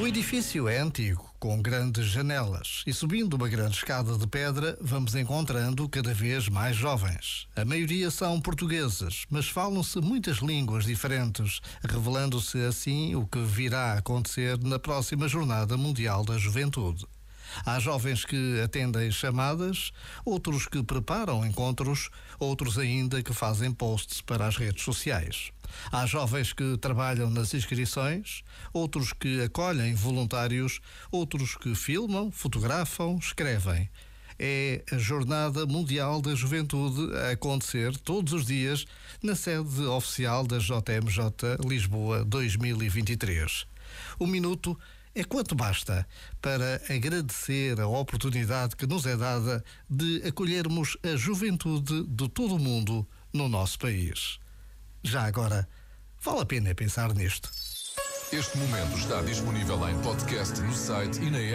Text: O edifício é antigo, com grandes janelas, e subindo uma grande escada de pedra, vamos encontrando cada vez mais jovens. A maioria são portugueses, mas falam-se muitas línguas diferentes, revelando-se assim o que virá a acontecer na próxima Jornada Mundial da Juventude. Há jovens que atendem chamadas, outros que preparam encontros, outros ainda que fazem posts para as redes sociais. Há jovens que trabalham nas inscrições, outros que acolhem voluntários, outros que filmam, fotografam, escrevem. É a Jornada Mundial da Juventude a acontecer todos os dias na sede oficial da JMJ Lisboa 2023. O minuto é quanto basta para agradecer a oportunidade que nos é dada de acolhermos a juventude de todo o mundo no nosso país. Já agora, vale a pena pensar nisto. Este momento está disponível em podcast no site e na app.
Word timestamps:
O 0.00 0.06
edifício 0.06 0.66
é 0.66 0.78
antigo, 0.78 1.30
com 1.38 1.60
grandes 1.60 2.06
janelas, 2.06 2.82
e 2.86 2.92
subindo 2.92 3.34
uma 3.34 3.46
grande 3.46 3.76
escada 3.76 4.16
de 4.16 4.26
pedra, 4.26 4.78
vamos 4.80 5.14
encontrando 5.14 5.86
cada 5.86 6.14
vez 6.14 6.48
mais 6.48 6.74
jovens. 6.76 7.46
A 7.54 7.62
maioria 7.62 8.10
são 8.10 8.40
portugueses, 8.40 9.26
mas 9.28 9.46
falam-se 9.46 10.00
muitas 10.00 10.38
línguas 10.38 10.86
diferentes, 10.86 11.60
revelando-se 11.82 12.64
assim 12.64 13.14
o 13.14 13.26
que 13.26 13.42
virá 13.42 13.92
a 13.92 13.98
acontecer 13.98 14.58
na 14.62 14.78
próxima 14.78 15.28
Jornada 15.28 15.76
Mundial 15.76 16.24
da 16.24 16.38
Juventude. 16.38 17.06
Há 17.64 17.78
jovens 17.78 18.24
que 18.24 18.60
atendem 18.60 19.10
chamadas, 19.10 19.92
outros 20.24 20.66
que 20.66 20.82
preparam 20.82 21.44
encontros, 21.44 22.10
outros 22.38 22.78
ainda 22.78 23.22
que 23.22 23.32
fazem 23.32 23.72
posts 23.72 24.20
para 24.20 24.46
as 24.46 24.56
redes 24.56 24.82
sociais. 24.82 25.52
Há 25.90 26.06
jovens 26.06 26.52
que 26.52 26.76
trabalham 26.78 27.30
nas 27.30 27.54
inscrições, 27.54 28.42
outros 28.72 29.12
que 29.12 29.42
acolhem 29.42 29.94
voluntários, 29.94 30.80
outros 31.10 31.56
que 31.56 31.74
filmam, 31.74 32.30
fotografam, 32.30 33.16
escrevem. 33.16 33.88
É 34.38 34.82
a 34.90 34.98
Jornada 34.98 35.64
Mundial 35.64 36.20
da 36.20 36.34
Juventude 36.34 37.16
a 37.16 37.30
acontecer 37.30 37.96
todos 37.98 38.32
os 38.32 38.44
dias 38.44 38.84
na 39.22 39.36
sede 39.36 39.84
oficial 39.84 40.44
da 40.44 40.58
JMJ 40.58 41.58
Lisboa 41.64 42.24
2023. 42.24 43.66
O 44.18 44.26
minuto 44.26 44.76
é 45.14 45.22
quanto 45.22 45.54
basta 45.54 46.06
para 46.42 46.82
agradecer 46.88 47.80
a 47.80 47.86
oportunidade 47.86 48.74
que 48.74 48.86
nos 48.86 49.06
é 49.06 49.16
dada 49.16 49.64
de 49.88 50.22
acolhermos 50.26 50.96
a 51.02 51.16
juventude 51.16 52.04
de 52.04 52.28
todo 52.28 52.56
o 52.56 52.58
mundo 52.58 53.06
no 53.32 53.48
nosso 53.48 53.78
país. 53.78 54.38
Já 55.02 55.24
agora, 55.24 55.68
vale 56.20 56.40
a 56.40 56.46
pena 56.46 56.74
pensar 56.74 57.14
nisto. 57.14 57.50
Este 58.32 58.58
momento 58.58 58.98
está 58.98 59.22
disponível 59.22 59.88
em 59.88 59.96
podcast 60.00 60.60
no 60.60 60.74
site 60.74 61.20
e 61.22 61.30
na 61.30 61.38
app. 61.38 61.52